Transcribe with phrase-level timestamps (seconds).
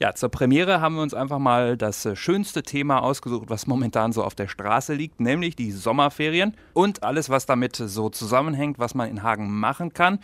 [0.00, 4.12] Ja, zur Premiere haben wir uns einfach mal das äh, schönste Thema ausgesucht, was momentan
[4.12, 8.96] so auf der Straße liegt, nämlich die Sommerferien und alles, was damit so zusammenhängt, was
[8.96, 10.18] man in Hagen machen kann.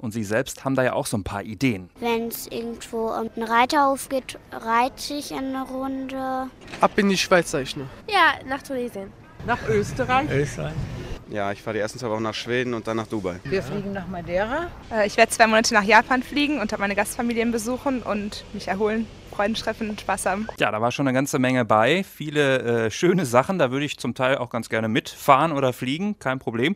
[0.00, 1.90] Und Sie selbst haben da ja auch so ein paar Ideen.
[2.00, 6.46] Wenn es irgendwo um einen Reiterhof geht, reite ich eine Runde.
[6.80, 7.86] Ab in die Schweiz, sag ich nur.
[8.08, 9.12] Ja, nach Tunesien.
[9.46, 10.30] Nach Österreich.
[10.30, 10.72] Österreich.
[11.28, 13.40] Ja, ich fahre die ersten zwei Wochen nach Schweden und dann nach Dubai.
[13.44, 14.68] Wir fliegen nach Madeira.
[14.90, 19.06] Äh, Ich werde zwei Monate nach Japan fliegen und meine Gastfamilien besuchen und mich erholen,
[19.30, 20.48] Freunde treffen und Spaß haben.
[20.58, 22.04] Ja, da war schon eine ganze Menge bei.
[22.04, 23.58] Viele äh, schöne Sachen.
[23.58, 26.18] Da würde ich zum Teil auch ganz gerne mitfahren oder fliegen.
[26.18, 26.74] Kein Problem.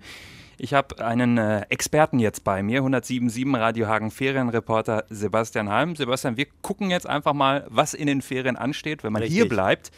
[0.59, 5.97] Ich habe einen äh, Experten jetzt bei mir, 1077 Radio Hagen Ferienreporter Sebastian Halm.
[5.97, 9.37] Sebastian, wir gucken jetzt einfach mal, was in den Ferien ansteht, wenn man Richtig.
[9.37, 9.91] hier bleibt.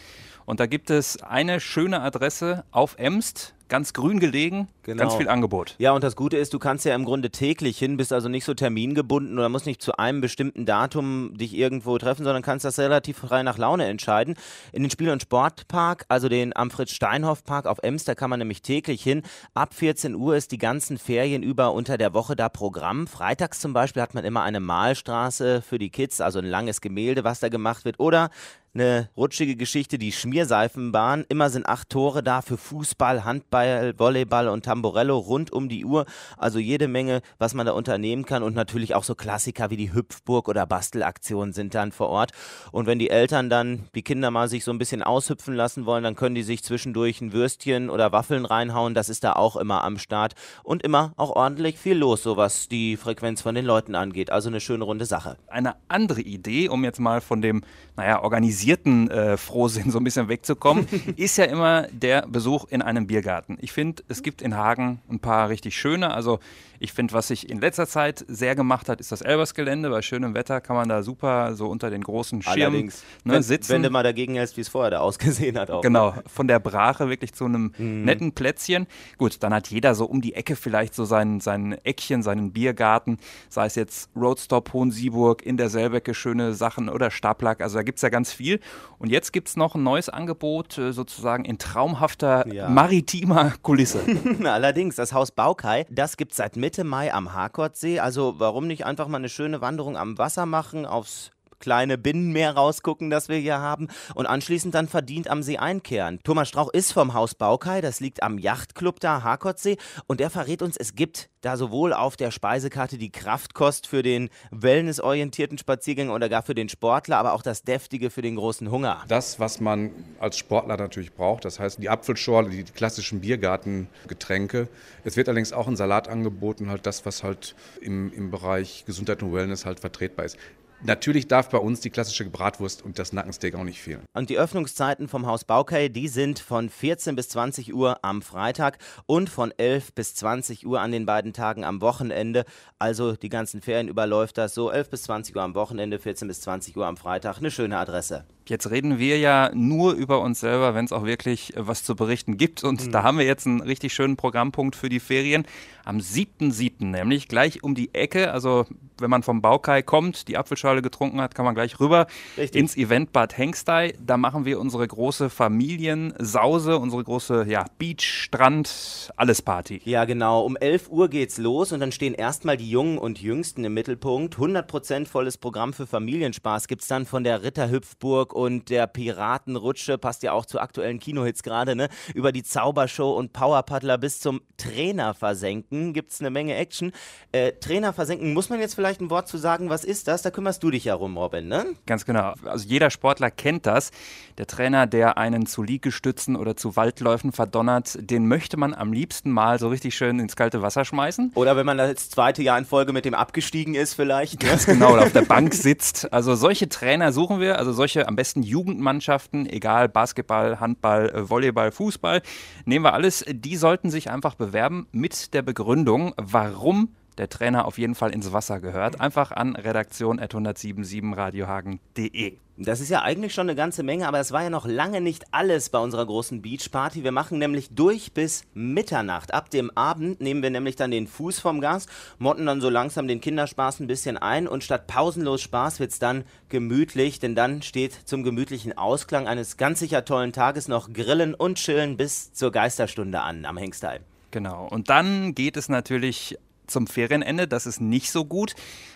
[0.47, 5.03] Und da gibt es eine schöne Adresse auf Emst, ganz grün gelegen, Genau.
[5.03, 5.75] ganz viel Angebot.
[5.79, 8.45] Ja, und das Gute ist, du kannst ja im Grunde täglich hin, bist also nicht
[8.45, 12.79] so termingebunden oder musst nicht zu einem bestimmten Datum dich irgendwo treffen, sondern kannst das
[12.79, 14.37] relativ frei nach Laune entscheiden.
[14.73, 18.63] In den Spiel- und Sportpark, also den am Fritz-Steinhoff-Park auf Ems, da kann man nämlich
[18.63, 19.23] täglich hin.
[19.55, 23.09] Ab 14 Uhr ist die ganzen Ferien über unter der Woche da Programm.
[23.09, 27.25] Freitags zum Beispiel hat man immer eine Malstraße für die Kids, also ein langes Gemälde,
[27.25, 27.99] was da gemacht wird.
[27.99, 28.31] Oder
[28.75, 31.25] eine rutschige Geschichte, die Schmierseifenbahn.
[31.31, 33.56] Immer sind acht Tore da für Fußball, Handball,
[33.97, 36.07] Volleyball und Tamborello rund um die Uhr.
[36.37, 38.43] Also jede Menge, was man da unternehmen kann.
[38.43, 42.33] Und natürlich auch so Klassiker wie die Hüpfburg oder Bastelaktionen sind dann vor Ort.
[42.73, 46.05] Und wenn die Eltern dann die Kinder mal sich so ein bisschen aushüpfen lassen wollen,
[46.05, 48.95] dann können die sich zwischendurch ein Würstchen oder Waffeln reinhauen.
[48.95, 50.35] Das ist da auch immer am Start.
[50.63, 54.31] Und immer auch ordentlich viel los, so was die Frequenz von den Leuten angeht.
[54.31, 55.37] Also eine schöne runde Sache.
[55.47, 57.63] Eine andere Idee, um jetzt mal von dem,
[57.97, 63.07] naja, organisierten äh, Frohsinn so ein bisschen wegzukommen, ist ja immer der Besuch in einem
[63.07, 63.46] Biergarten.
[63.61, 66.13] Ich finde, es gibt in Hagen ein paar richtig schöne.
[66.13, 66.39] Also
[66.79, 69.89] ich finde, was sich in letzter Zeit sehr gemacht hat, ist das Elbersgelände.
[69.89, 73.43] Bei schönem Wetter kann man da super so unter den großen Schirmen Allerdings, ne, wenn,
[73.43, 73.73] sitzen.
[73.73, 75.71] wenn du mal dagegen hältst, wie es vorher da ausgesehen hat.
[75.71, 75.81] Auch.
[75.81, 78.05] Genau, von der Brache wirklich zu einem Mhm.
[78.05, 78.87] netten Plätzchen.
[79.17, 83.19] Gut, dann hat jeder so um die Ecke vielleicht so sein, sein Eckchen, seinen Biergarten,
[83.49, 87.99] sei es jetzt Roadstop Hohensieburg, in der Selbecke schöne Sachen oder Staplack, also da gibt
[87.99, 88.61] es ja ganz viel.
[88.99, 92.69] Und jetzt gibt es noch ein neues Angebot, äh, sozusagen in traumhafter Ja.
[92.69, 94.01] maritimer Kulisse.
[94.45, 98.01] Allerdings, das Haus Baukai, das gibt es seit Mitte Mai am Harkortsee.
[98.01, 103.11] Also warum nicht einfach mal eine schöne Wanderung am Wasser machen, aufs kleine Binnenmeer rausgucken,
[103.11, 106.21] das wir hier haben und anschließend dann verdient am See einkehren.
[106.25, 110.63] Thomas Strauch ist vom Haus Baukai, das liegt am Yachtclub da, Harkortsee und der verrät
[110.63, 116.29] uns, es gibt da sowohl auf der Speisekarte die Kraftkost für den wellnessorientierten Spaziergänger oder
[116.29, 119.05] gar für den Sportler, aber auch das Deftige für den großen Hunger.
[119.07, 124.69] Das, was man als Sportler natürlich braucht, das heißt die Apfelschorle, die klassischen Biergartengetränke.
[125.05, 129.23] Es wird allerdings auch ein Salat angeboten, halt das, was halt im, im Bereich Gesundheit
[129.23, 130.37] und Wellness halt vertretbar ist.
[130.83, 134.05] Natürlich darf bei uns die klassische Bratwurst und das Nackensteak auch nicht fehlen.
[134.13, 138.79] Und die Öffnungszeiten vom Haus Baukay, die sind von 14 bis 20 Uhr am Freitag
[139.07, 142.45] und von 11 bis 20 Uhr an den beiden Tagen am Wochenende.
[142.79, 146.43] Also die ganzen Ferien überläuft das so 11 bis 20 Uhr am Wochenende, 14 bis
[146.43, 147.39] 20 Uhr am Freitag.
[147.39, 148.27] Eine schöne Adresse.
[148.49, 151.97] Jetzt reden wir ja nur über uns selber, wenn es auch wirklich äh, was zu
[151.97, 152.63] berichten gibt.
[152.63, 155.47] Und da haben wir jetzt einen richtig schönen Programmpunkt für die Ferien.
[155.85, 156.85] Am 7.7.
[156.85, 158.33] nämlich gleich um die Ecke.
[158.33, 158.67] Also
[158.99, 162.61] wenn man vom Baukai kommt, die Apfelschorle getrunken hat, kann man gleich rüber Richtig.
[162.61, 163.95] ins Event Bad Hengstei.
[164.05, 169.81] Da machen wir unsere große Familiensause, unsere große ja, Beach, Strand, alles Party.
[169.85, 170.45] Ja, genau.
[170.45, 174.37] Um 11 Uhr geht's los und dann stehen erstmal die Jungen und Jüngsten im Mittelpunkt.
[174.37, 180.33] 100% volles Programm für Familienspaß gibt's dann von der Ritterhüpfburg und der Piratenrutsche, passt ja
[180.33, 181.89] auch zu aktuellen Kinohits gerade, ne?
[182.15, 186.93] Über die Zaubershow und Powerpaddler bis zum Trainer versenken gibt's eine Menge Action.
[187.33, 190.23] Äh, Trainer versenken, muss man jetzt vielleicht ein Wort zu sagen, was ist das?
[190.23, 191.65] Da kümmerst du dich ja rum, Robin, ne?
[191.87, 192.35] Ganz genau.
[192.45, 193.91] Also jeder Sportler kennt das.
[194.37, 199.31] Der Trainer, der einen zu Liegestützen oder zu Waldläufen verdonnert, den möchte man am liebsten
[199.31, 201.33] mal so richtig schön ins kalte Wasser schmeißen.
[201.35, 204.43] Oder wenn man das zweite Jahr in Folge mit dem abgestiegen ist vielleicht.
[204.43, 204.51] Ne?
[204.51, 206.13] Ganz genau, oder auf der Bank sitzt.
[206.13, 211.31] Also solche Trainer suchen wir, also solche am besten besten Jugendmannschaften, egal Basketball, Handball, äh,
[211.31, 212.23] Volleyball, Fußball,
[212.65, 213.25] nehmen wir alles.
[213.29, 218.33] Die sollten sich einfach bewerben mit der Begründung, warum der Trainer auf jeden Fall ins
[218.33, 219.01] Wasser gehört.
[219.01, 222.39] Einfach an redaktion.1077radiohagen.de.
[222.59, 225.27] Das ist ja eigentlich schon eine ganze Menge, aber es war ja noch lange nicht
[225.31, 227.05] alles bei unserer großen Beachparty.
[227.05, 229.35] Wir machen nämlich durch bis Mitternacht.
[229.35, 231.85] Ab dem Abend nehmen wir nämlich dann den Fuß vom Gas,
[232.19, 235.99] motten dann so langsam den Kinderspaß ein bisschen ein und statt pausenlos Spaß wird es
[235.99, 241.35] dann gemütlich, denn dann steht zum gemütlichen Ausklang eines ganz sicher tollen Tages noch Grillen
[241.35, 244.01] und Chillen bis zur Geisterstunde an am Hengstall.
[244.31, 244.67] Genau.
[244.67, 247.49] Und dann geht es natürlich zum Ferienende.
[247.49, 248.55] Das ist nicht so gut.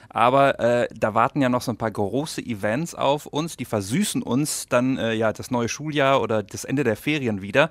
[0.09, 4.23] Aber äh, da warten ja noch so ein paar große Events auf uns, die versüßen
[4.23, 7.71] uns dann äh, ja das neue Schuljahr oder das Ende der Ferien wieder.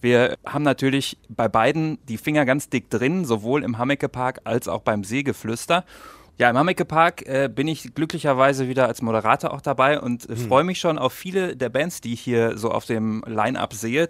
[0.00, 4.68] Wir haben natürlich bei beiden die Finger ganz dick drin, sowohl im Hammecke Park als
[4.68, 5.84] auch beim Seegeflüster.
[6.36, 10.36] Ja, im Hammecke Park äh, bin ich glücklicherweise wieder als Moderator auch dabei und äh,
[10.36, 14.08] freue mich schon auf viele der Bands, die ich hier so auf dem Line-Up sehe.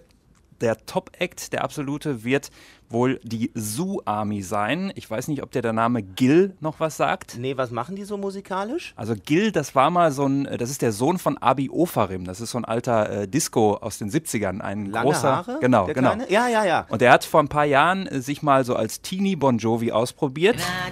[0.61, 2.51] Der Top-Act, der absolute, wird
[2.91, 4.93] wohl die Zoo Army sein.
[4.95, 7.37] Ich weiß nicht, ob dir der Name Gil noch was sagt.
[7.39, 8.93] Nee, was machen die so musikalisch?
[8.97, 12.25] Also Gil, das war mal so ein, das ist der Sohn von Abi Ofarim.
[12.25, 14.61] Das ist so ein alter äh, Disco aus den 70ern.
[14.61, 15.37] Ein Lange großer.
[15.37, 15.59] Haare?
[15.61, 16.11] Genau, Der genau.
[16.15, 16.31] Kleine?
[16.31, 16.87] Ja, ja, ja.
[16.89, 19.93] Und der hat vor ein paar Jahren äh, sich mal so als Teenie Bon Jovi
[19.93, 20.57] ausprobiert.
[20.59, 20.89] Da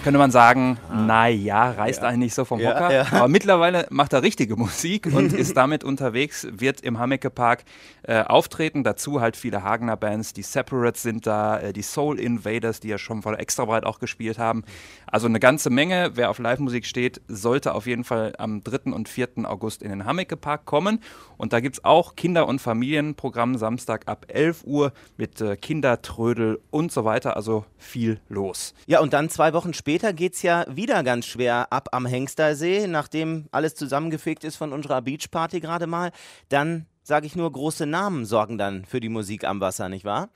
[0.00, 2.92] könnte man sagen, na ja, reißt einen nicht so vom Ja, Hocker.
[2.92, 3.06] ja.
[3.12, 7.64] Aber mittlerweile macht er richtige Musik und ist damit unterwegs, wird im Hammecke Park
[8.02, 8.82] äh, auftreten.
[8.82, 12.98] Dazu halt viele Hagener Bands, die Separates sind da, äh, die Soul Invaders, die ja
[12.98, 14.64] schon von Extrabreit auch gespielt haben.
[15.06, 16.12] Also eine ganze Menge.
[16.14, 18.92] Wer auf Live-Musik steht, sollte auf jeden Fall am 3.
[18.92, 19.28] und 4.
[19.44, 21.00] August in den Hammecke Park kommen.
[21.36, 26.60] Und da gibt es auch Kinder- und Familienprogramm Samstag ab 11 Uhr mit äh, Kindertrödel
[26.70, 27.36] und so weiter.
[27.36, 28.74] Also viel los.
[28.86, 33.46] Ja, und dann zwei Wochen später geht's ja wieder ganz schwer ab am Hengstersee, nachdem
[33.50, 36.12] alles zusammengefegt ist von unserer Beachparty gerade mal.
[36.48, 40.28] Dann sage ich nur, große Namen sorgen dann für die Musik am Wasser, nicht wahr?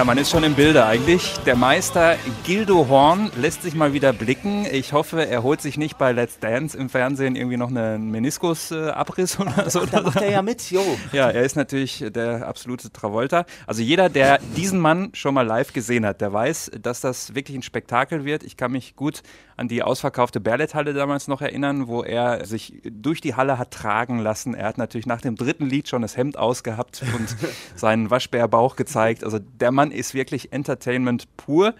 [0.00, 1.34] Ja, man ist schon im Bilde eigentlich.
[1.44, 2.16] Der Meister
[2.46, 4.64] Gildo Horn lässt sich mal wieder blicken.
[4.64, 9.38] Ich hoffe, er holt sich nicht bei Let's Dance im Fernsehen irgendwie noch einen Meniskusabriss
[9.38, 9.84] oder so.
[9.84, 10.80] Da macht er ja mit, jo.
[11.12, 13.44] Ja, er ist natürlich der absolute Travolta.
[13.66, 17.58] Also jeder, der diesen Mann schon mal live gesehen hat, der weiß, dass das wirklich
[17.58, 18.42] ein Spektakel wird.
[18.42, 19.22] Ich kann mich gut
[19.60, 24.18] an die ausverkaufte Berlet-Halle damals noch erinnern, wo er sich durch die Halle hat tragen
[24.18, 24.54] lassen.
[24.54, 27.36] Er hat natürlich nach dem dritten Lied schon das Hemd ausgehabt und
[27.76, 29.22] seinen Waschbärbauch gezeigt.
[29.22, 31.74] Also der Mann ist wirklich Entertainment pur.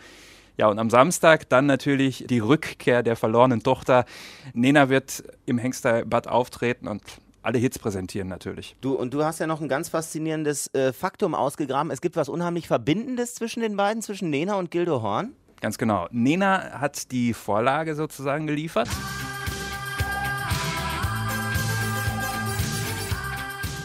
[0.57, 4.05] Ja, und am Samstag dann natürlich die Rückkehr der verlorenen Tochter.
[4.53, 7.03] Nena wird im Hengsterbad auftreten und
[7.43, 8.77] alle Hits präsentieren natürlich.
[8.81, 11.91] Du, und du hast ja noch ein ganz faszinierendes äh, Faktum ausgegraben.
[11.91, 15.33] Es gibt was unheimlich Verbindendes zwischen den beiden, zwischen Nena und Gildo Horn.
[15.61, 16.09] Ganz genau.
[16.11, 18.89] Nena hat die Vorlage sozusagen geliefert.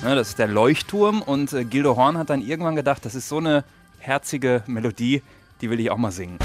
[0.02, 3.38] Das ist der Leuchtturm und äh, Gildo Horn hat dann irgendwann gedacht, das ist so
[3.38, 3.64] eine
[4.06, 5.24] herzige Melodie,
[5.62, 6.38] die will ich auch mal singen.